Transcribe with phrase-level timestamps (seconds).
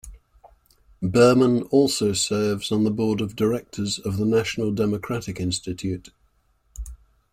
[1.03, 6.09] Berman also serves on the Board of Directors of the National Democratic Institute.